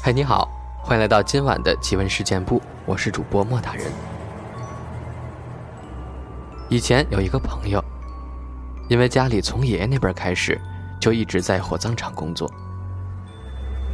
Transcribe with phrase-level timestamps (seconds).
[0.00, 0.48] 嗨，你好，
[0.80, 3.84] 欢迎来到今晚的奇闻事件部，我是主播莫大人。
[6.68, 7.82] 以前有一个朋友，
[8.88, 10.58] 因为家里从爷爷那边开始
[11.00, 12.48] 就一直在火葬场工作，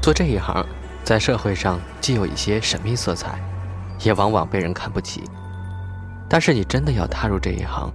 [0.03, 0.65] 做这一行，
[1.03, 3.41] 在社会上既有一些神秘色彩，
[4.01, 5.25] 也往往被人看不起。
[6.29, 7.91] 但是你真的要踏入这一行，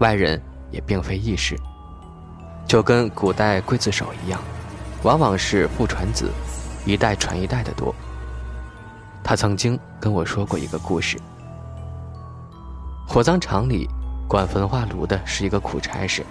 [0.00, 0.40] 外人
[0.70, 1.58] 也并非易事，
[2.66, 4.38] 就跟古代刽子手一样，
[5.02, 6.30] 往往是父传子。
[6.88, 7.94] 一代传一代的多。
[9.22, 11.20] 他曾经跟我说过一个故事：
[13.06, 13.86] 火葬场里
[14.26, 16.24] 管焚化炉的是一个苦差事，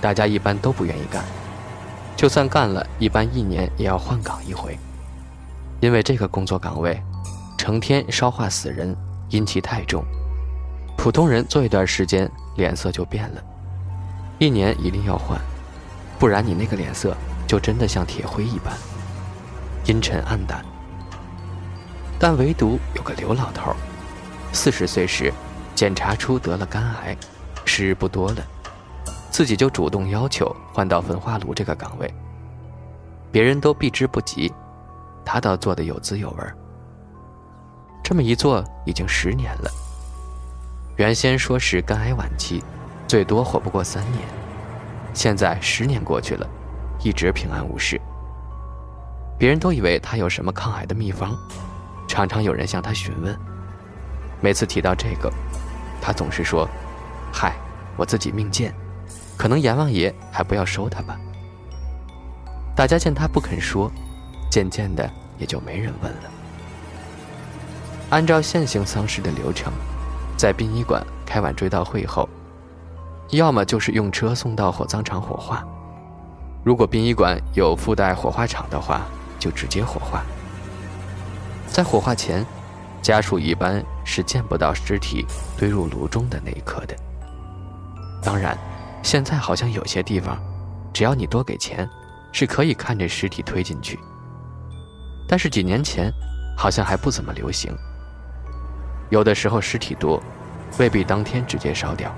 [0.00, 1.24] 大家一般都不愿意干，
[2.16, 4.78] 就算干了，一般一年也要换岗一回，
[5.80, 7.02] 因为这个工作岗位
[7.56, 8.96] 成天烧化死人，
[9.30, 10.04] 阴气太重，
[10.96, 13.42] 普通人做一段时间脸色就变了，
[14.38, 15.36] 一年一定要换，
[16.20, 17.16] 不然你那个脸色
[17.48, 18.72] 就真的像铁灰一般。
[19.88, 20.62] 阴沉暗淡，
[22.18, 23.74] 但唯独有个刘老头，
[24.52, 25.32] 四十岁时
[25.74, 27.16] 检查出得了肝癌，
[27.64, 28.46] 时日不多了，
[29.30, 32.12] 自己就主动要求换到焚化炉这个岗位。
[33.32, 34.52] 别人都避之不及，
[35.24, 36.44] 他倒做得有滋有味。
[38.04, 39.70] 这么一做已经十年了。
[40.96, 42.62] 原先说是肝癌晚期，
[43.06, 44.22] 最多活不过三年，
[45.14, 46.46] 现在十年过去了，
[47.02, 47.98] 一直平安无事。
[49.38, 51.36] 别人都以为他有什么抗癌的秘方，
[52.08, 53.38] 常常有人向他询问。
[54.40, 55.32] 每次提到这个，
[56.02, 56.68] 他总是说
[57.32, 57.54] ：“嗨，
[57.96, 58.74] 我自己命贱，
[59.36, 61.16] 可能阎王爷还不要收他吧。”
[62.74, 63.90] 大家见他不肯说，
[64.50, 65.08] 渐渐的
[65.38, 66.30] 也就没人问了。
[68.10, 69.72] 按照现行丧事的流程，
[70.36, 72.28] 在殡仪馆开完追悼会后，
[73.30, 75.64] 要么就是用车送到火葬场火化，
[76.64, 79.06] 如果殡仪馆有附带火化场的话。
[79.38, 80.22] 就直接火化。
[81.66, 82.44] 在火化前，
[83.02, 85.24] 家属一般是见不到尸体
[85.56, 86.96] 堆入炉中的那一刻的。
[88.22, 88.58] 当然，
[89.02, 90.38] 现在好像有些地方，
[90.92, 91.88] 只要你多给钱，
[92.32, 93.98] 是可以看着尸体推进去。
[95.28, 96.10] 但是几年前，
[96.56, 97.72] 好像还不怎么流行。
[99.10, 100.20] 有的时候尸体多，
[100.78, 102.12] 未必当天直接烧掉，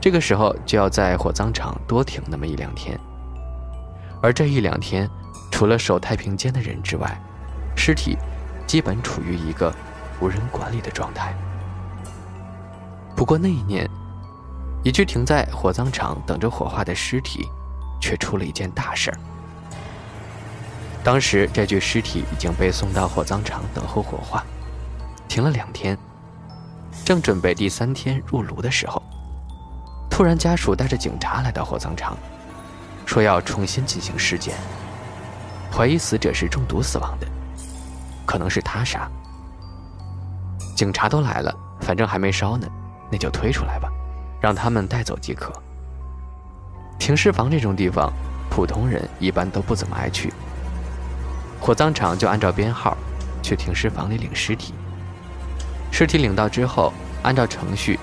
[0.00, 2.98] 这个时候就要在火葬场多停那么一两天。
[4.22, 5.10] 而这一两天。
[5.50, 7.20] 除了守太平间的人之外，
[7.76, 8.16] 尸体
[8.66, 9.74] 基本处于一个
[10.20, 11.34] 无人管理的状态。
[13.14, 13.88] 不过那一年，
[14.82, 17.46] 一具停在火葬场等着火化的尸体，
[18.00, 19.18] 却出了一件大事儿。
[21.04, 24.44] 当时这具尸体已经被送到火葬场等候火化，
[25.28, 25.96] 停了两天，
[27.04, 29.02] 正准备第三天入炉的时候，
[30.10, 32.16] 突然家属带着警察来到火葬场，
[33.04, 34.54] 说要重新进行尸检。
[35.72, 37.26] 怀疑死者是中毒死亡的，
[38.26, 39.10] 可能是他杀。
[40.76, 42.66] 警察都来了，反正还没烧呢，
[43.10, 43.88] 那就推出来吧，
[44.40, 45.52] 让他们带走即可。
[46.98, 48.12] 停尸房这种地方，
[48.50, 50.32] 普通人一般都不怎么爱去。
[51.60, 52.96] 火葬场就按照编号
[53.42, 54.74] 去停尸房里领尸体。
[55.90, 56.92] 尸体领到之后，
[57.22, 57.98] 按照程序，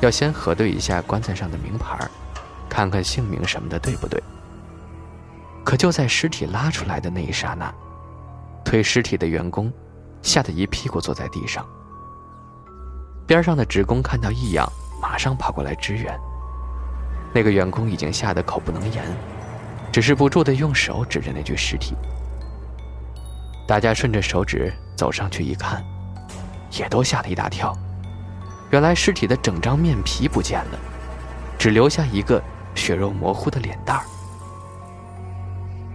[0.00, 1.98] 要先核对一下棺材上的名牌，
[2.68, 4.22] 看看姓名什么的对不对。
[5.64, 7.72] 可就在尸体拉出来的那一刹那，
[8.64, 9.72] 推尸体的员工
[10.22, 11.66] 吓得一屁股坐在地上。
[13.26, 14.70] 边上的职工看到异样，
[15.00, 16.14] 马上跑过来支援。
[17.32, 19.02] 那个员工已经吓得口不能言，
[19.90, 21.96] 只是不住的用手指着那具尸体。
[23.66, 25.82] 大家顺着手指走上去一看，
[26.72, 27.74] 也都吓了一大跳。
[28.70, 30.78] 原来尸体的整张面皮不见了，
[31.58, 32.42] 只留下一个
[32.74, 34.04] 血肉模糊的脸蛋儿。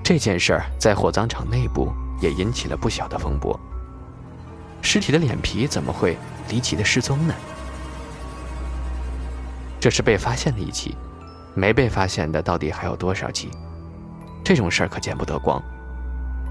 [0.09, 3.59] 这件事儿在火葬场内部也引起了不小的风波。
[4.81, 6.17] 尸体的脸皮怎么会
[6.49, 7.35] 离奇的失踪呢？
[9.79, 10.97] 这是被发现的一起，
[11.53, 13.51] 没被发现的到底还有多少起？
[14.43, 15.61] 这种事儿可见不得光，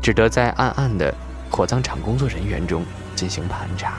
[0.00, 1.12] 只得在暗暗的
[1.50, 2.84] 火葬场工作人员中
[3.16, 3.94] 进行盘查。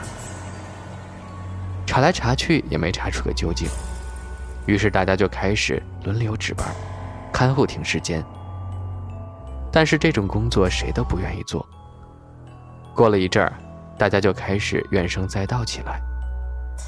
[1.86, 3.68] 查来查去也没查出个究竟，
[4.64, 6.66] 于是大家就开始轮流值班，
[7.30, 8.24] 看护停尸间。
[9.72, 11.66] 但是这种工作谁都不愿意做。
[12.94, 13.52] 过了一阵儿，
[13.96, 16.00] 大家就开始怨声载道起来，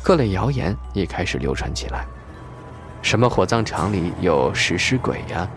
[0.03, 2.05] 各类谣言也开始流传起来，
[3.01, 5.49] 什么火葬场里有食尸鬼呀，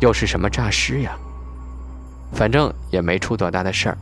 [0.00, 1.16] 又是什么诈尸呀，
[2.32, 3.98] 反正也没出多大的事儿。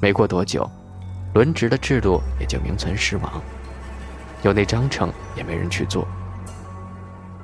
[0.00, 0.68] 没过多久，
[1.34, 3.40] 轮值的制度也就名存实亡，
[4.42, 6.06] 有那章程也没人去做。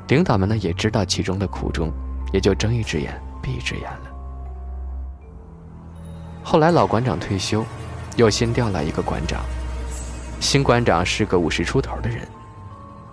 [0.08, 1.92] 领导们呢也知道其中的苦衷，
[2.32, 3.14] 也就睁一只眼。
[3.42, 4.10] 闭只眼了。
[6.42, 7.64] 后来老馆长退休，
[8.16, 9.40] 又新调来一个馆长。
[10.40, 12.26] 新馆长是个五十出头的人，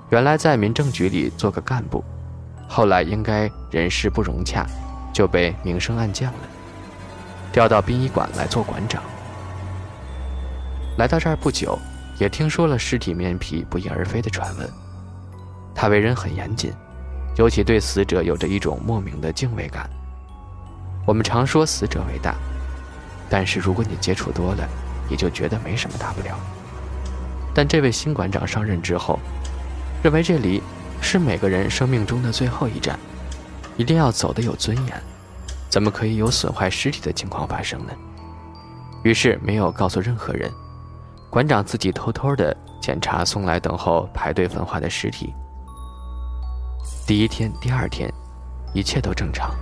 [0.09, 2.03] 原来在民政局里做个干部，
[2.67, 4.65] 后来应该人事不融洽，
[5.11, 6.39] 就被明升暗降了，
[7.51, 9.01] 调到殡仪馆来做馆长。
[10.97, 11.77] 来到这儿不久，
[12.19, 14.69] 也听说了尸体面皮不翼而飞的传闻。
[15.73, 16.71] 他为人很严谨，
[17.35, 19.89] 尤其对死者有着一种莫名的敬畏感。
[21.05, 22.35] 我们常说死者为大，
[23.29, 24.67] 但是如果你接触多了，
[25.09, 26.35] 也就觉得没什么大不了。
[27.53, 29.19] 但这位新馆长上任之后，
[30.03, 30.61] 认为这里
[31.01, 32.99] 是每个人生命中的最后一站，
[33.77, 35.01] 一定要走得有尊严，
[35.69, 37.93] 怎么可以有损坏尸体的情况发生呢？
[39.03, 40.51] 于是没有告诉任何人，
[41.29, 45.33] 馆长自己偷偷的检查送来等候排队焚化的尸体。
[47.05, 48.11] 第一天、第二天，
[48.73, 49.55] 一切都正常。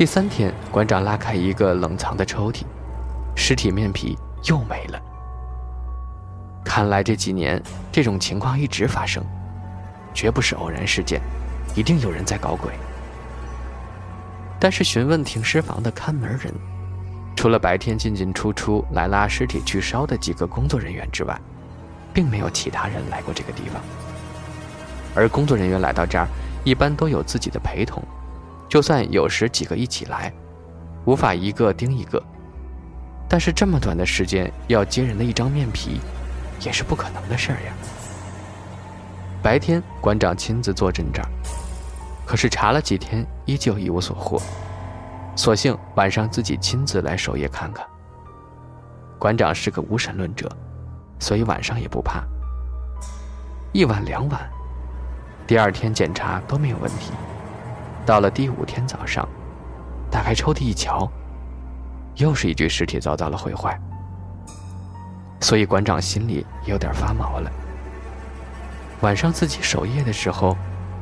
[0.00, 2.62] 第三天，馆长拉开一个冷藏的抽屉，
[3.36, 4.98] 尸体面皮又没了。
[6.64, 7.62] 看来这几年
[7.92, 9.22] 这种情况一直发生，
[10.14, 11.20] 绝不是偶然事件，
[11.74, 12.72] 一定有人在搞鬼。
[14.58, 16.50] 但是询问停尸房的看门人，
[17.36, 21.38] 除了白天进进出出来拉尸体去烧的几个工作人员之外，
[22.14, 23.82] 并没有其他人来过这个地方。
[25.14, 26.26] 而工作人员来到这儿，
[26.64, 28.02] 一般都有自己的陪同，
[28.70, 30.32] 就算有时几个一起来，
[31.04, 32.22] 无法一个盯一个。
[33.28, 36.00] 但是这么短的时间要接人的一张面皮，
[36.60, 37.72] 也是不可能的事儿呀。
[39.42, 41.28] 白天馆长亲自坐镇这儿，
[42.24, 44.40] 可是查了几天依旧一无所获，
[45.34, 47.84] 索性晚上自己亲自来守夜看看。
[49.18, 50.48] 馆长是个无神论者，
[51.18, 52.22] 所以晚上也不怕。
[53.72, 54.48] 一晚两晚。
[55.44, 57.10] 第二天检查都没有问题，
[58.10, 59.24] 到了第五天早上，
[60.10, 61.08] 打开抽屉一瞧，
[62.16, 63.80] 又是一具尸体遭到了毁坏。
[65.40, 67.48] 所以馆长心里有点发毛了。
[69.02, 70.56] 晚上自己守夜的时候，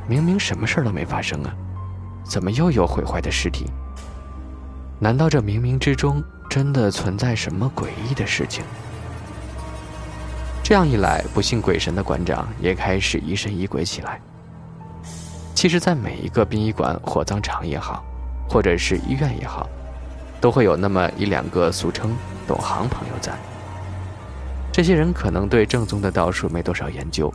[0.07, 1.55] 明明什么事都没发生啊，
[2.25, 3.65] 怎么又有毁坏的尸体？
[5.01, 8.63] 难道这冥冥之中真的存在什么诡异的事情？
[10.63, 14.21] 这样一来，不信鬼神的馆长也开始疑神疑鬼起来。
[15.59, 18.05] 其实，在每一个殡仪馆、火葬场也好，
[18.49, 19.69] 或者是医院也好，
[20.41, 22.15] 都会有那么一两个俗称
[22.47, 23.33] 懂行朋友在。
[24.73, 27.29] 这些人可能对正宗的道术没多少研究，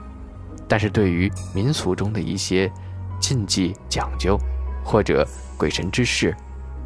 [0.70, 2.72] 但是对于民俗中的一些
[3.20, 4.40] 禁忌讲究，
[4.86, 5.28] 或者
[5.58, 6.34] 鬼神之事，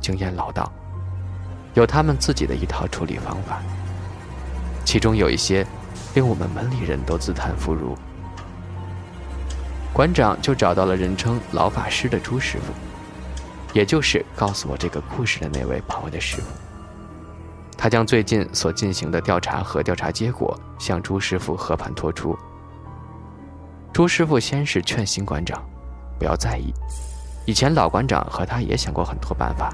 [0.02, 0.72] 经验老道，
[1.76, 3.62] 有他们自己的一套处理方法。
[4.84, 5.64] 其中有一些，
[6.16, 7.96] 令我们门里人都自叹弗如。
[9.94, 12.72] 馆长就找到了人称老法师的朱师傅，
[13.74, 16.48] 也就是告诉我这个故事的那位朋友的师傅。
[17.76, 22.38] 他将最近所进行的调查和调查结果向朱师傅和盘托出。
[23.94, 25.64] 朱师傅先是劝新馆长
[26.20, 26.72] 不要在意，
[27.46, 29.74] 以前老馆长和他也想过很多办法，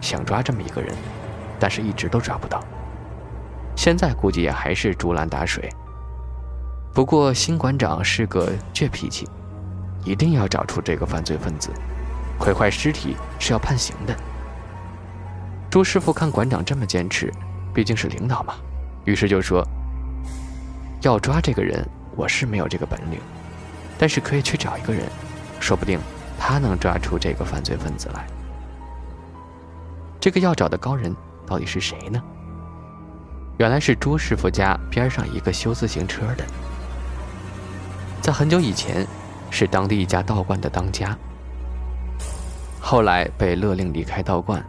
[0.00, 0.92] 想抓这么一个人，
[1.60, 2.60] 但是一直都抓不到。
[3.76, 5.68] 现在估计也还是竹篮打水。
[6.92, 9.28] 不过新馆长是个倔脾气。
[10.04, 11.70] 一定要找出这个犯罪分子，
[12.38, 14.16] 毁坏尸体是要判刑的。
[15.70, 17.32] 朱师傅看馆长这么坚持，
[17.72, 18.54] 毕竟是领导嘛，
[19.04, 19.66] 于是就说
[21.02, 23.18] ：“要抓这个人，我是没有这个本领，
[23.96, 25.04] 但是可以去找一个人，
[25.60, 25.98] 说不定
[26.38, 28.26] 他能抓出这个犯罪分子来。
[30.20, 31.14] 这个要找的高人
[31.46, 32.22] 到底是谁呢？
[33.58, 36.44] 原来是朱师傅家边上一个修自行车的，
[38.20, 39.06] 在很久以前。”
[39.52, 41.14] 是当地一家道观的当家，
[42.80, 44.64] 后来被勒令离开道观，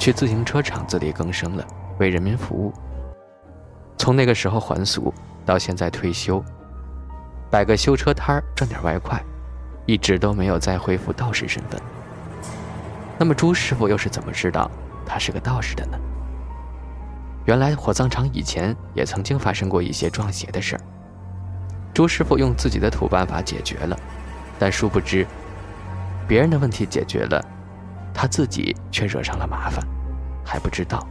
[0.00, 1.64] 去自行车厂自力更生了，
[1.98, 2.72] 为人民服务。
[3.98, 5.12] 从那个时候还俗，
[5.44, 6.42] 到现在退休，
[7.50, 9.22] 摆个修车摊儿赚点外快，
[9.84, 11.78] 一直都没有再恢复道士身份。
[13.18, 14.68] 那么朱师傅又是怎么知道
[15.04, 15.98] 他是个道士的呢？
[17.44, 20.80] 原来火葬场以前也曾经发生过一些撞邪的事儿，
[21.92, 23.94] 朱师傅用自己的土办法解决了。
[24.62, 25.26] 但殊不知，
[26.28, 27.44] 别人的问题解决了，
[28.14, 29.84] 他自己却惹上了麻烦，
[30.46, 31.04] 还不知道。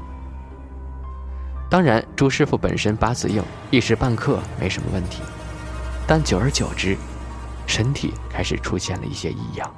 [1.70, 5.22] 当然，朱师傅本身八字硬，一时半刻没什么问题，
[6.08, 6.96] 但久而久之，
[7.67, 9.70] 身体开始出现了一些异样。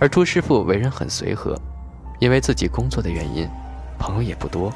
[0.00, 1.56] 而朱师傅为人很随和，
[2.18, 3.48] 因为自己工作的原因，
[4.00, 4.72] 朋友也不多，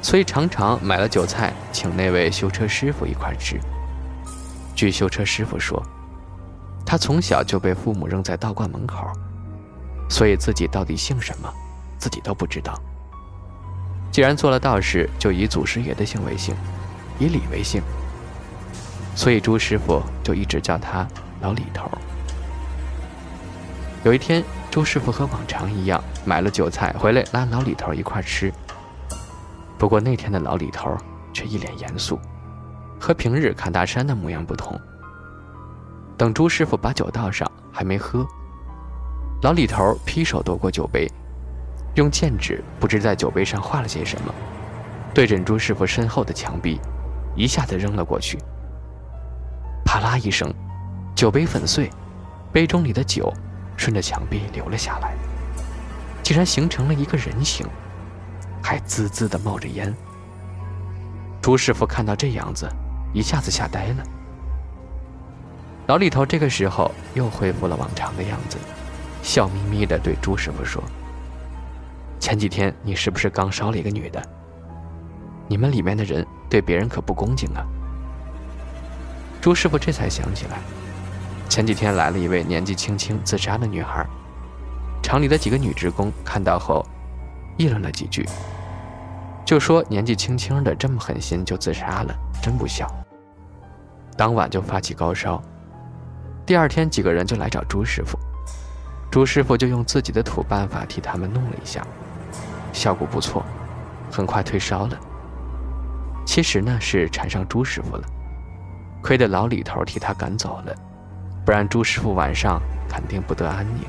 [0.00, 3.58] 所以常常买了酒菜请那位修车师傅一块吃。
[4.76, 5.84] 据修车师傅说。
[6.92, 9.10] 他从小就被父母扔在道观门口，
[10.10, 11.50] 所以自己到底姓什么，
[11.96, 12.78] 自己都不知道。
[14.10, 16.54] 既然做了道士，就以祖师爷的姓为姓，
[17.18, 17.80] 以李为姓，
[19.14, 21.08] 所以朱师傅就一直叫他
[21.40, 21.90] 老李头。
[24.04, 28.52] 有一天，朱师傅和往常一样买了酒菜回来，拉老李头一块吃。
[29.78, 30.94] 不过那天的老李头
[31.32, 32.20] 却一脸严肃，
[33.00, 34.78] 和平日看大山的模样不同。
[36.22, 38.24] 等朱师傅把酒倒上，还没喝，
[39.42, 41.10] 老李头劈手夺过酒杯。
[41.96, 44.32] 用剑指不知在酒杯上画了些什么，
[45.12, 46.80] 对准朱师傅身后的墙壁，
[47.34, 48.38] 一下子扔了过去。
[49.84, 50.48] 啪啦一声，
[51.12, 51.90] 酒杯粉碎，
[52.52, 53.34] 杯中里的酒
[53.76, 55.16] 顺着墙壁流了下来，
[56.22, 57.66] 竟然形成了一个人形，
[58.62, 59.92] 还滋滋的冒着烟。
[61.40, 62.68] 朱师傅看到这样子，
[63.12, 64.04] 一下子吓呆了。
[65.86, 68.56] 老李头这个时候又恢复了往常的样子，
[69.22, 70.82] 笑眯眯的对朱师傅说。
[72.20, 74.22] 前几天你是不是刚烧了一个女的？
[75.48, 77.66] 你们里面的人对别人可不恭敬啊！
[79.40, 80.58] 朱师傅这才想起来，
[81.48, 84.06] 前几天来了一位年纪轻轻自杀的女孩，
[85.02, 86.86] 厂里的几个女职工看到后，
[87.58, 88.24] 议论了几句，
[89.44, 92.86] 就说年纪轻轻的这么狠心就自杀了，真不孝。
[94.16, 95.42] 当晚就发起高烧，
[96.52, 98.18] 第二天几个人就来找朱师傅，
[99.10, 101.82] 朱师傅就用自己的土办法替他们弄了一下。
[102.74, 103.42] 效果不错，
[104.10, 104.98] 很快退烧了。
[106.26, 108.06] 其实呢是缠上朱师傅了，
[109.02, 110.74] 亏得老李头替他赶走了，
[111.42, 113.86] 不然朱师傅晚上肯定不得安宁。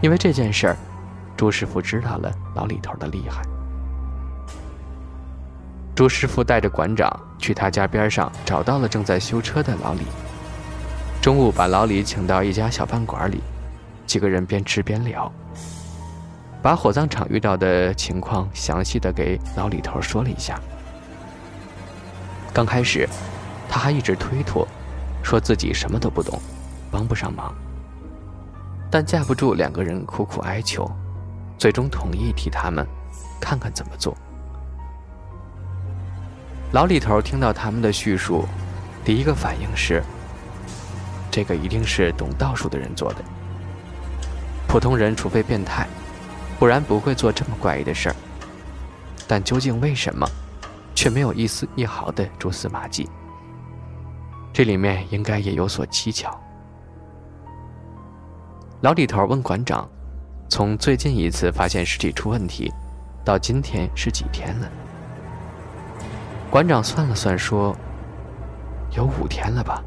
[0.00, 0.76] 因为这件事儿，
[1.36, 3.42] 朱师傅知道了老李头的厉害。
[5.94, 10.06] 朱师傅带着馆长去他家边上找到了正在修车的老李，
[11.20, 13.42] 中午把老李请到一家小饭馆里，
[14.06, 15.30] 几个人边吃边聊。
[16.62, 20.60] 把火葬场遇到的情况详细的给老李头说了一下。
[22.52, 23.08] 刚开始，
[23.68, 24.66] 他还一直推脱，
[25.22, 26.40] 说自己什么都不懂，
[26.90, 27.54] 帮不上忙。
[28.90, 30.90] 但架不住两个人苦苦哀求，
[31.58, 32.86] 最终同意替他们
[33.40, 34.16] 看看怎么做。
[36.72, 38.44] 老李头听到他们的叙述，
[39.04, 40.02] 第一个反应是：
[41.36, 43.22] 这个一定是懂道术的人做的。
[44.66, 45.86] 普通人除非变态。
[46.58, 48.16] 不然不会做这么怪异的事儿。
[49.28, 50.26] 但究竟为什么，
[50.94, 53.06] 却没有一丝一毫的蛛丝马迹？
[54.54, 56.34] 这里面应该也有所蹊跷。
[58.80, 59.86] 老李头问馆长
[60.48, 62.72] ：“从最近一次发现尸体出问题，
[63.22, 64.66] 到今天是几天了？”
[66.48, 67.76] 馆长算了算说
[68.96, 69.84] ：“有五天了吧。”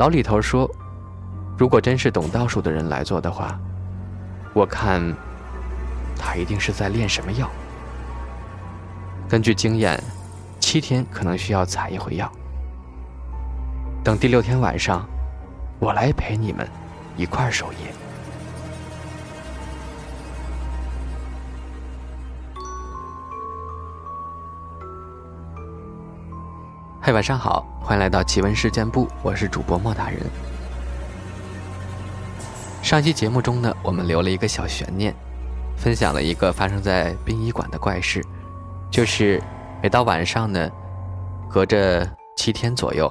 [0.00, 0.66] 老李头说
[1.58, 3.60] ：“如果真是懂道术的人来做的话。”
[4.54, 4.98] 我看，
[6.16, 7.50] 他一定是在炼什么药。
[9.28, 10.02] 根据经验，
[10.58, 12.32] 七天可能需要采一回药。
[14.02, 15.06] 等第六天晚上，
[15.78, 16.66] 我来陪你们
[17.18, 17.92] 一块儿守夜。
[27.02, 30.20] 嘿，晚上好，欢迎来到奇闻事件部，我是主播莫大人。
[32.82, 35.14] 上期节目中呢，我们留了一个小悬念，
[35.78, 38.22] 分享了一个发生在殡仪馆的怪事，
[38.90, 39.42] 就是
[39.82, 40.70] 每到晚上呢，
[41.48, 43.10] 隔着七天左右，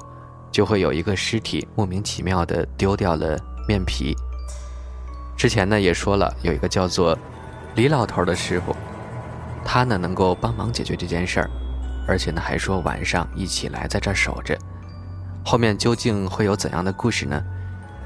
[0.52, 4.14] 就会有一个尸体莫名其妙的丢掉了面皮。
[5.36, 7.18] 之前呢也说了，有一个叫做
[7.74, 8.72] 李老头的师傅，
[9.64, 11.50] 他呢能够帮忙解决这件事儿，
[12.06, 14.58] 而且呢还说晚上一起来在这守着。
[15.44, 17.42] 后面究竟会有怎样的故事呢？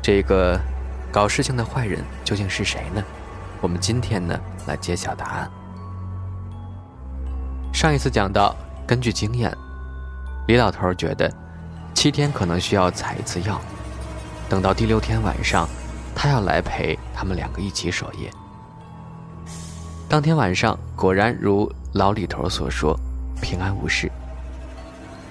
[0.03, 0.61] 这个。
[1.13, 3.01] 搞事情的坏人究竟是谁呢？
[3.61, 4.37] 我们今天呢
[4.67, 5.49] 来揭晓答案。
[7.73, 9.57] 上一次讲到，根据经验，
[10.49, 11.33] 李老头觉得
[11.95, 13.61] 七天可能需要采一次药，
[14.49, 15.69] 等到第六天晚上，
[16.17, 18.29] 他要来陪他们两个一起守夜。
[20.09, 22.99] 当天晚上果然如老李头所说，
[23.45, 24.11] 平安无事。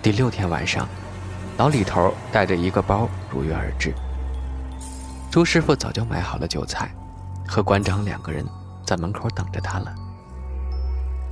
[0.03, 0.87] 第六天晚上，
[1.57, 3.91] 老李头带着一个包如约而至。
[5.31, 6.91] 朱师傅早就买好了酒菜，
[7.47, 8.45] 和馆长两个人
[8.85, 9.91] 在门口等着他了。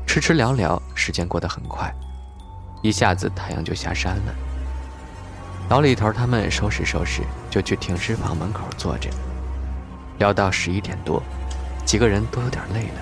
[0.08, 1.94] 吃吃聊聊，时间过得很快，
[2.82, 4.34] 一下子太阳就下山了。
[5.70, 7.22] 老李头他们收拾收拾，
[7.52, 9.08] 就去停尸房门口坐着，
[10.18, 11.22] 聊到十一点多，
[11.86, 13.02] 几个人都有点累了，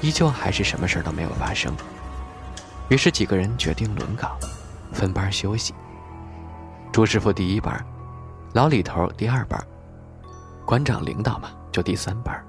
[0.00, 1.72] 依旧还是什么事都没有发生。
[2.90, 4.36] 于是几个人决定轮岗，
[4.92, 5.72] 分班休息。
[6.90, 7.82] 朱师傅第一班，
[8.52, 9.64] 老李头第二班。
[10.66, 12.44] 馆长领导嘛，就第三班。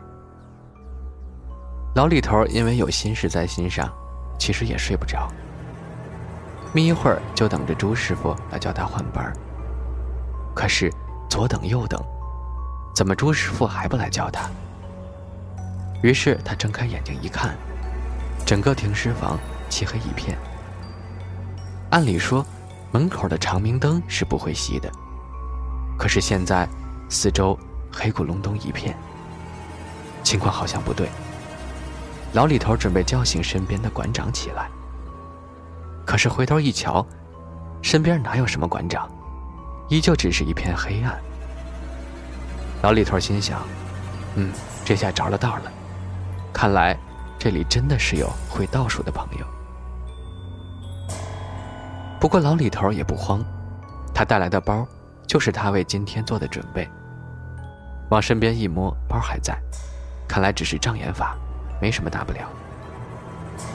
[1.94, 3.88] 老李头因为有心事在心上，
[4.40, 5.28] 其实也睡不着。
[6.74, 9.32] 眯一会儿就等着朱师傅来叫他换班
[10.56, 10.92] 可是
[11.30, 12.04] 左等右等，
[12.96, 14.50] 怎么朱师傅还不来叫他？
[16.02, 17.56] 于是他睁开眼睛一看，
[18.44, 19.38] 整个停尸房
[19.72, 20.38] 漆黑一片。
[21.90, 22.46] 按理说，
[22.92, 24.92] 门口的长明灯是不会熄的，
[25.98, 26.68] 可是现在
[27.10, 27.58] 四周
[27.92, 28.96] 黑咕隆咚一片，
[30.24, 31.10] 情况好像不对。
[32.34, 34.70] 老李头准备叫醒身边的馆长起来，
[36.06, 37.06] 可是回头一瞧，
[37.82, 39.10] 身边哪有什么馆长，
[39.90, 41.20] 依旧只是一片黑暗。
[42.82, 43.62] 老李头心想
[44.36, 44.52] ：“嗯，
[44.86, 45.72] 这下着了道了，
[46.54, 46.98] 看来
[47.38, 49.46] 这里真的是有会倒数的朋友。”
[52.22, 53.44] 不过老李头也不慌，
[54.14, 54.88] 他带来的包
[55.26, 56.88] 就是他为今天做的准备。
[58.10, 59.60] 往身边一摸，包还在，
[60.28, 61.36] 看来只是障眼法。
[61.82, 62.42] 没什么大不了。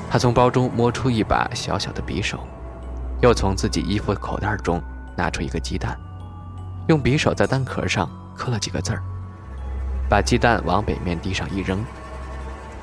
[0.08, 2.38] 他从包中摸出一把小小的匕首，
[3.20, 4.80] 又从自己衣服口袋中
[5.16, 5.98] 拿出一个鸡蛋，
[6.86, 9.02] 用匕首在蛋壳上刻了几个字儿，
[10.08, 11.84] 把鸡蛋往北面地上一扔，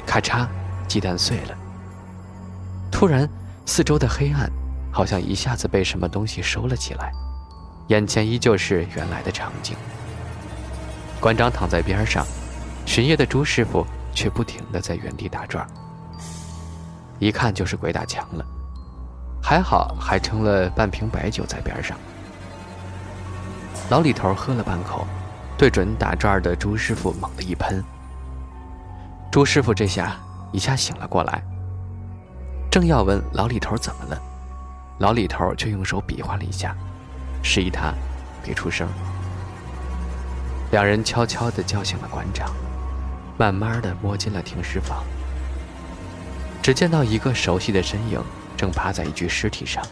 [0.05, 0.45] 咔嚓，
[0.89, 1.55] 鸡蛋碎了。
[2.91, 3.29] 突然，
[3.65, 4.51] 四周的黑暗
[4.93, 7.11] 好像一下子被什么东西收了起来，
[7.87, 9.75] 眼前依旧是原来的场景。
[11.19, 12.25] 馆长躺在边上，
[12.85, 13.85] 巡夜的朱师傅。
[14.15, 15.67] 却不停地在原地打转，
[17.17, 18.45] 一看就是鬼打墙了。
[19.41, 21.97] 还好还撑了半瓶白酒在边上。
[23.89, 25.07] 老李头喝了半口，
[25.57, 27.83] 对准打转的朱师傅猛地一喷。
[29.31, 30.15] 朱师傅这下
[30.51, 31.43] 一下醒了过来，
[32.69, 34.21] 正要问老李头怎么了，
[35.03, 36.73] 老李头却用手比划了一下，
[37.43, 37.93] 示意他
[38.41, 38.87] 别出声。
[40.71, 42.49] 两人悄悄地叫醒了馆长。
[43.37, 45.03] 慢慢的摸进了停尸房，
[46.61, 48.23] 只见到一个熟悉的身影
[48.55, 49.83] 正趴在一具尸体上，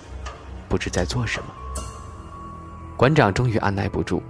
[0.70, 1.48] 不知在做什么。
[2.96, 4.24] 馆长终于按耐不住，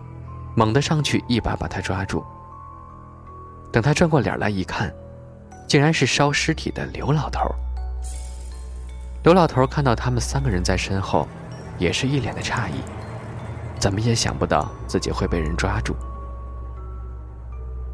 [0.55, 2.25] 猛地上去一把把他抓住。
[3.71, 4.91] 等他转过脸来一看，
[5.67, 7.41] 竟然是烧尸体的刘老头。
[9.23, 11.27] 刘老头看到他们三个人在身后，
[11.77, 12.81] 也是一脸的诧异，
[13.79, 15.95] 怎么也想不到自己会被人抓住。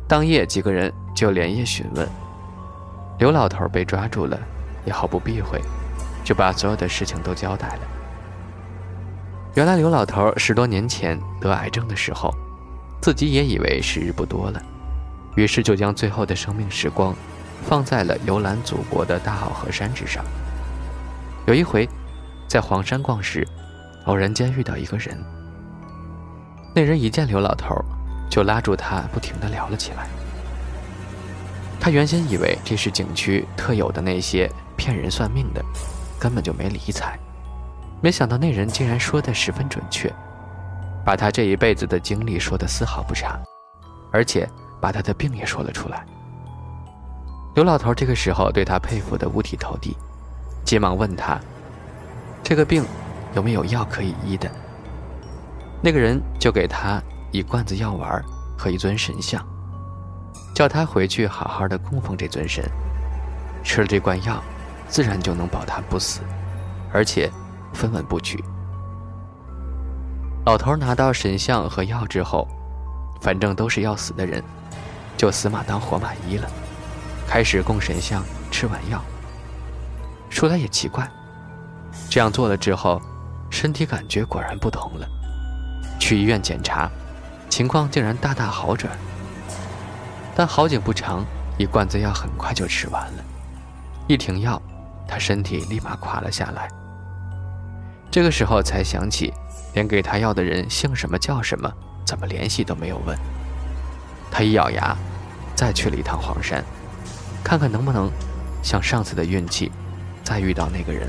[0.08, 2.08] 当夜，几个人就连夜询问。
[3.20, 4.40] 刘老头被抓住了，
[4.86, 5.62] 也毫不避讳，
[6.24, 7.80] 就把所有的事情都交代了。
[9.56, 12.34] 原来刘老头十多年前得癌症的时候，
[13.02, 14.62] 自己也以为时日不多了，
[15.36, 17.14] 于是就将最后的生命时光，
[17.64, 20.24] 放在了游览祖国的大好河山之上。
[21.48, 21.90] 有一回，
[22.48, 23.48] 在黄山逛时，
[24.06, 25.18] 偶然间遇到一个人。
[26.76, 27.76] 那人一见刘老头。
[28.30, 30.06] 就拉住他，不停地聊了起来。
[31.80, 35.64] 他原先以为这是景区特有的那些骗人算命的，
[36.20, 37.18] 根本就没理睬。
[38.02, 40.14] 没想到那人竟然说的十分准确，
[41.06, 43.40] 把他这一辈子的经历说得丝毫不差，
[44.12, 44.46] 而且
[44.82, 46.06] 把他的病也说了出来。
[47.56, 49.96] 刘老头这个时候对他佩服得五体投地，
[50.68, 51.40] 急忙问他
[52.44, 52.84] ：“这个病
[53.34, 54.52] 有没有药可以医的？”
[55.82, 57.02] 那个人就给他。
[57.32, 58.24] 一罐子药丸
[58.58, 59.46] 和一尊神像，
[60.56, 62.64] 叫他回去好好的供奉这尊神。
[63.64, 64.42] 吃了这罐药，
[64.88, 66.22] 自然就能保他不死，
[66.94, 67.30] 而且
[67.74, 68.42] 分文不取。
[70.46, 72.48] 老头拿到神像和药之后，
[73.22, 74.42] 反正都是要死的人，
[75.18, 76.50] 就死马当活马医了，
[77.28, 79.04] 开始供神像吃完药。
[80.38, 81.10] 说来也奇怪，
[82.12, 83.02] 这样做了之后，
[83.50, 85.10] 身体感觉果然不同了。
[86.00, 86.88] 去医院检查。
[87.50, 88.96] 情况竟然大大好转，
[90.36, 91.26] 但好景不长，
[91.58, 93.24] 一罐子药很快就吃完了。
[94.06, 94.62] 一停药，
[95.08, 96.70] 他身体立马垮了下来。
[98.12, 99.34] 这个时候才想起，
[99.74, 101.68] 连给他药的人姓什么叫什么，
[102.06, 103.18] 怎么联系都没有问。
[104.30, 104.96] 他一咬牙，
[105.56, 106.64] 再去了一趟黄山，
[107.44, 108.12] 看看能不能
[108.62, 109.72] 像上次的运气，
[110.28, 111.08] 再遇到那个人。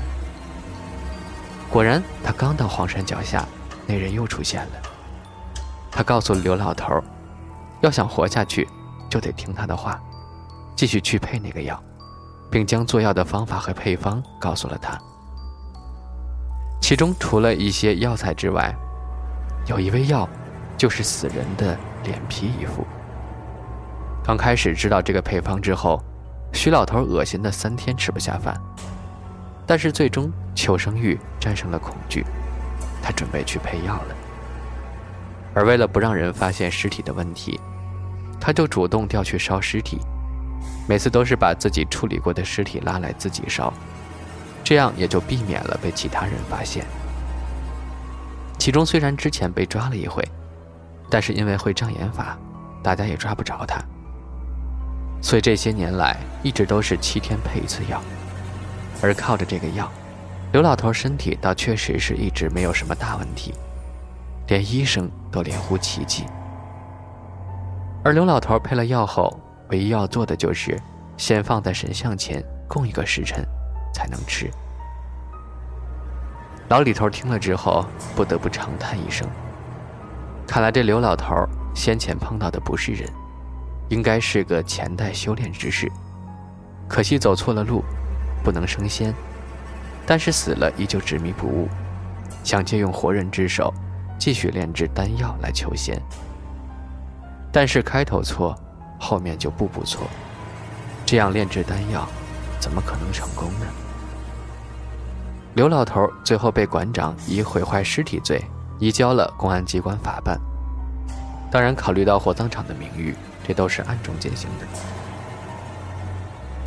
[1.69, 3.45] 果然，他刚到黄山脚下，
[3.85, 4.71] 那人又出现了。
[5.91, 7.03] 他告诉刘老头，
[7.81, 8.65] 要想活下去，
[9.09, 9.99] 就得听他的话，
[10.73, 11.77] 继续去配那个药，
[12.49, 14.97] 并将做药的方法和配方告诉了他。
[16.81, 18.73] 其中除了一些药材之外，
[19.67, 20.27] 有一味药，
[20.77, 22.87] 就是死人的脸皮一副。
[24.23, 26.01] 刚开始知道这个配方之后，
[26.53, 28.57] 徐老头恶心的三天吃不下饭，
[29.69, 32.25] 但是最终求生欲战胜了恐惧，
[33.03, 34.15] 他准备去配药了。
[35.53, 37.59] 而为了不让人发现尸体的问题，
[38.41, 39.99] 他就主动调去烧尸体。
[40.87, 43.71] 每次都是把自己处理过的尸体拉来自己烧，
[44.63, 46.83] 这样也就避免了被其他人发现。
[48.57, 50.27] 其中虽然之前被抓了一回，
[51.11, 52.35] 但是因为会障眼法，
[52.81, 53.79] 大家也抓不着他。
[55.21, 58.01] 所以这些年来一直都是七天配一次药，
[59.01, 59.89] 而靠着这个药，
[60.51, 63.53] 刘老头身体倒确实是一直没有什么大问题，
[64.47, 66.25] 连医生都连呼奇迹。
[68.03, 69.39] 而刘老头配了药后。
[69.71, 70.75] 唯一要做的就是，
[71.15, 73.45] 先放在神像前供一个时辰，
[73.93, 74.49] 才能吃。
[76.69, 77.85] 老李头听了之后，
[78.15, 79.27] 不得不长叹一声
[80.47, 81.35] ：“看来这刘老头
[81.75, 83.07] 先前碰到的不是人，
[83.89, 85.87] 应该是个前代修炼之士。
[86.87, 87.83] 可惜走错了路，
[88.49, 89.13] 不能升仙，
[90.07, 91.67] 但是死了依旧执迷不悟，
[92.43, 93.71] 想借用活人之手，
[94.17, 96.01] 继续炼制丹药来求仙。
[97.51, 98.57] 但是开头错。”
[99.01, 100.05] 后面就步步错，
[101.05, 102.05] 这样炼制丹药，
[102.59, 103.65] 怎么可能成功呢？
[105.53, 108.43] 刘老头最后被馆长以毁坏尸体罪
[108.77, 110.37] 移交了公安机关法办。
[111.49, 113.15] 当然，考虑到火葬场的名誉，
[113.47, 114.65] 这都是暗中进行的。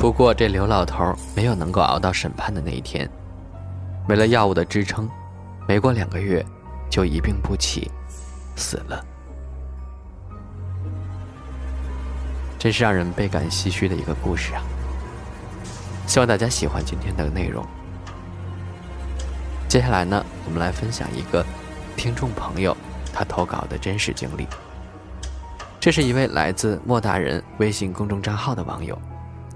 [0.03, 3.09] 不过，这刘老头没有能够熬到审判的那一天，
[4.05, 5.09] 没了药物的支撑，
[5.65, 6.45] 没过两个月，
[6.89, 7.89] 就一病不起，
[8.53, 9.01] 死了。
[12.59, 14.61] 真是让人倍感唏嘘的一个故事啊！
[16.05, 17.65] 希望大家喜欢今天的内容。
[19.69, 21.45] 接下来呢，我们来分享一个
[21.95, 22.75] 听众朋友
[23.13, 24.45] 他投稿的真实经历。
[25.79, 29.01] 这是一位来自莫大人微信公众账号的网友，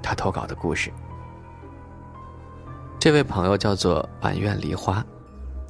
[0.01, 0.91] 他投稿的故事。
[2.99, 5.05] 这位朋友叫做满院梨花，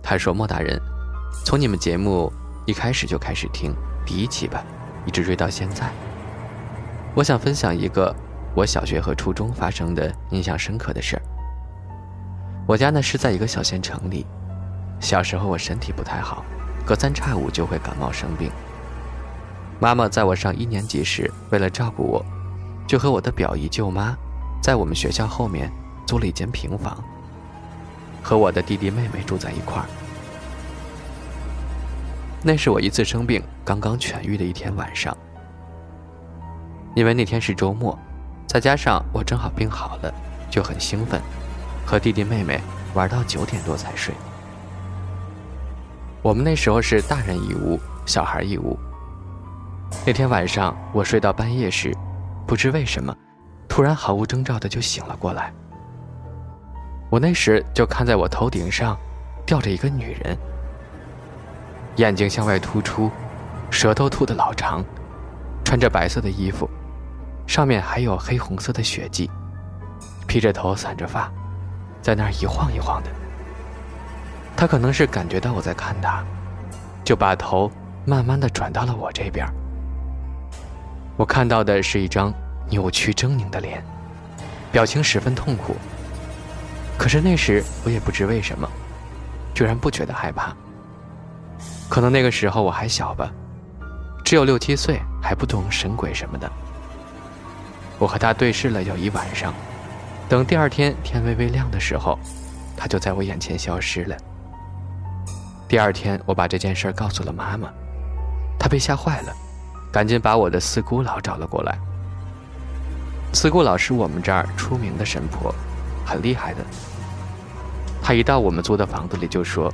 [0.02, 0.80] 他说：“莫大人，
[1.46, 2.32] 从你们节目
[2.66, 4.64] 一开始就开始听第一期吧，
[5.06, 5.92] 一直追到现在。”
[7.14, 8.16] 我想分享一个
[8.56, 11.22] 我小学和初中发生的印象深刻的事儿。
[12.66, 14.26] 我家呢是在一个小县城里，
[15.00, 16.46] 小时候我身体不太好，
[16.86, 18.52] 隔三差五就会感冒生病。
[19.80, 22.26] 妈妈在我上一年级时，为了照顾我，
[22.88, 24.16] 就和我的表姨舅妈，
[24.64, 25.70] 在我们学校后面
[26.06, 27.04] 租了一间平房，
[28.24, 29.86] 和我的弟弟妹妹住在一块儿。
[32.42, 35.16] 那是我一次生病刚刚痊愈的一天晚上。
[36.96, 37.98] 因为那天是周末，
[38.48, 40.14] 再加上我正好病好了，
[40.50, 41.22] 就很兴奋，
[41.86, 42.62] 和弟弟妹妹
[42.94, 44.16] 玩到九点多才睡。
[46.22, 48.80] 我们那时候是大人一屋，小孩一屋。
[50.06, 51.96] 那天晚上我睡到半夜时，
[52.48, 53.14] 不知为什么，
[53.68, 55.54] 突然毫无征兆的就醒了过来。
[57.10, 58.98] 我那时就看在我头顶上，
[59.46, 60.38] 吊着一个女人，
[61.98, 63.12] 眼睛向外突出，
[63.70, 64.82] 舌头吐的老长，
[65.66, 66.70] 穿着白色的衣服。
[67.46, 69.30] 上面还有黑红色的血迹，
[70.26, 71.32] 披着头，散着发，
[72.02, 73.10] 在那儿一晃一晃的。
[74.56, 76.24] 他可能是感觉到我在看他，
[77.04, 77.70] 就把头
[78.06, 79.46] 慢慢的转到了我这边。
[81.18, 82.32] 我看到的是一张
[82.70, 83.84] 扭曲狰狞的脸，
[84.72, 85.76] 表情十分痛苦。
[86.98, 88.70] 可是那时我也不知为什么，
[89.54, 90.56] 居然不觉得害怕。
[91.90, 93.32] 可能那个时候我还小吧，
[94.24, 96.52] 只有六七岁，还不懂神鬼什么的。
[97.98, 99.52] 我和他对视了有一晚上，
[100.30, 102.20] 等第二天天微微亮的时候，
[102.76, 104.16] 他就在我眼前消失了。
[105.68, 107.70] 第二天，我把这件事告诉了妈妈，
[108.60, 109.34] 她被吓坏了，
[109.92, 111.78] 赶紧把我的四姑姥找了过来。
[113.34, 115.54] 四姑姥是我们这儿出名的神婆，
[116.06, 116.60] 很厉害的。
[118.02, 119.72] 她一到我们租的房子里就说：“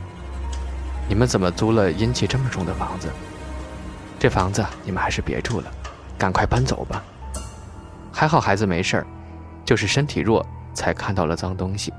[1.07, 3.07] 你们怎么租了阴气这么重的房子？
[4.19, 5.71] 这房子你们还是别住了，
[6.17, 7.03] 赶快搬走吧。”
[8.11, 9.07] 还好孩子没事儿，
[9.65, 11.93] 就是身体弱才看到了脏东西，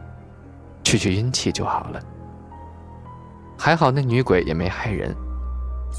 [0.83, 2.00] 去去阴气就好了。
[3.59, 5.14] 还好那女鬼也没害人，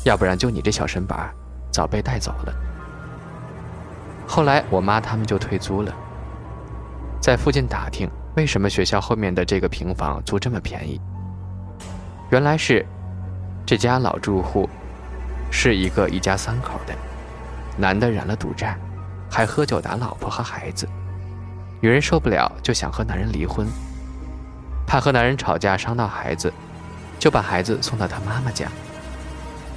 [0.04, 1.34] 要不然就你这小身板，
[1.76, 2.54] 早被带走了。
[4.26, 5.94] 后来我妈他们就退租了，
[7.20, 11.02] 在附近打听为什么学校后面的这个平房租这么便宜，
[12.30, 12.86] 原来是
[13.66, 14.70] 这家老住户
[15.52, 16.94] 是一个一家三口的，
[17.78, 18.78] 男的染了赌债。
[19.28, 20.88] 还喝酒打老婆和孩子，
[21.82, 23.68] 女人受不了就想和男人离婚，
[24.88, 26.54] 怕和男人吵架伤到孩子，
[27.20, 28.70] 就把孩子送到他妈妈家。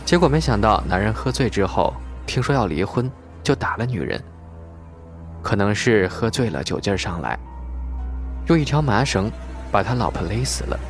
[0.09, 1.93] 结果没想到男人喝醉之后，
[2.27, 4.19] 听说要离婚，就打了女人。
[5.43, 7.39] 可能是喝醉了酒劲上来，
[8.47, 9.31] 用一条麻绳
[9.71, 10.81] 把他老婆勒死了，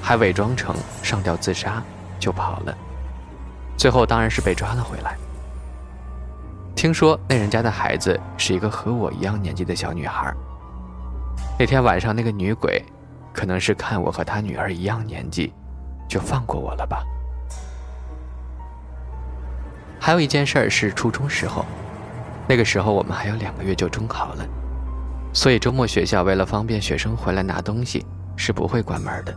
[0.00, 1.82] 还伪装成上吊自杀
[2.20, 2.72] 就跑了，
[3.76, 5.16] 最后当然是被抓了回来。
[6.76, 10.32] 听说那人家的孩子是一个和我一样年纪的小女孩。
[11.58, 12.80] 那天晚上，那个女鬼，
[13.32, 15.52] 可能是看我和她女儿一样年纪，
[16.08, 17.02] 就放过我了吧。
[20.04, 21.64] 还有一件事儿是初中时候，
[22.48, 24.44] 那个时候我们还有两个月就中考了，
[25.32, 28.04] 所以周末学校为了方便学生回来拿东西，
[28.36, 29.32] 是不会关门的。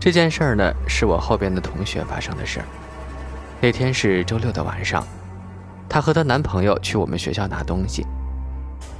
[0.00, 2.66] 这件事儿呢，是我后边的同学发生的事儿。
[3.60, 5.06] 那天是周六的晚上。
[5.86, 8.06] 她和她男朋友去我们学校拿东西，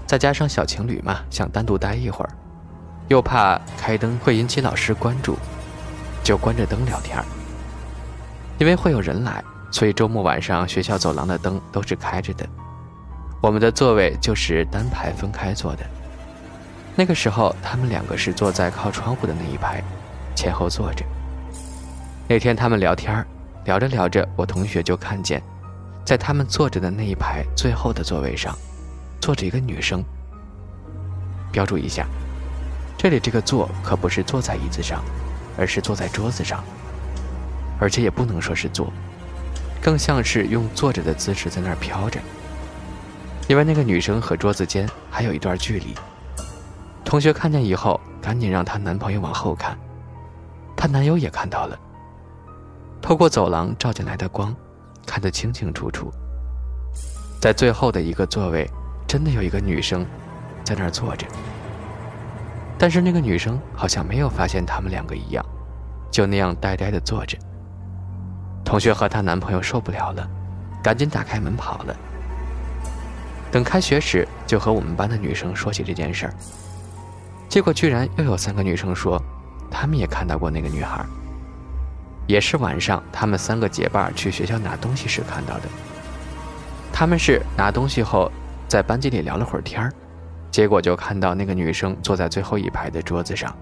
[0.06, 2.30] 再加上小情侣嘛，想单独待一会儿，
[3.08, 5.38] 又怕开灯会引起老师关注，
[6.22, 7.24] 就关着灯聊天儿。
[8.58, 12.46] 因为会有人来，所以周末晚上学校走廊的灯都是开着的。
[13.42, 15.84] 我们的座位就是单排分开坐的。
[16.94, 19.82] 那个时候，他们两个是坐在靠窗户的那一排，
[20.34, 21.04] 前后坐着。
[22.26, 23.24] 那天他们聊天，
[23.64, 25.42] 聊着聊着，我同学就看见。
[26.04, 28.56] 在他们坐着的那一排最后的座位上，
[29.20, 30.02] 坐着一个女生。
[31.52, 32.06] 标注一下，
[32.96, 35.02] 这里这个坐可不是坐在椅子上，
[35.58, 36.64] 而是坐在桌子上，
[37.78, 38.92] 而且也不能说是坐，
[39.80, 42.20] 更像是用坐着的姿势在那儿飘着。
[43.48, 45.94] 因为那个女生和桌子间还有一段距离。
[47.04, 49.78] 同学看见以后，赶紧让她男朋友往后看，
[50.76, 51.78] 她男友也看到了，
[53.00, 54.54] 透过走廊照进来的光。
[55.06, 56.12] 看得清清楚楚，
[57.40, 58.68] 在最后的一个座位，
[59.06, 60.04] 真的有一个女生
[60.64, 61.24] 在那儿坐着。
[62.76, 65.46] 但是那个女生好像没有发现他们两个一样，
[66.10, 67.38] 就那样呆呆的坐着。
[68.66, 70.28] 同学和她男朋友受不了了，
[70.82, 71.96] 赶紧打开门跑了。
[73.52, 76.34] 等开学时，就和我们班的女生说起这件事儿，
[77.48, 79.22] 结果居然又有三个女生说，
[79.70, 81.06] 她们也看到过那个女孩。
[82.26, 85.68] 也是晚上，他们三个结伴去学校拿东西时看到的。
[86.92, 88.28] 他们是拿东西后，
[88.66, 89.92] 在班级里聊了会儿天儿，
[90.50, 93.56] 结果就看到那个女生坐在最后一排的桌子上。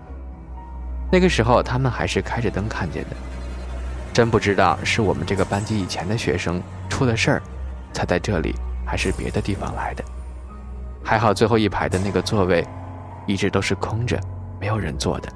[1.12, 3.11] 那个时候他们还是开着灯看见的，
[4.14, 7.42] 真不知道是我们这个班级以前的学生出了事儿，
[7.92, 8.55] 才在这里，
[8.87, 10.05] 还是别的地方来的。
[11.03, 12.64] 还好最后一排的那个座位，
[13.27, 14.16] 一直都是空着，
[14.61, 15.29] 没有人坐的。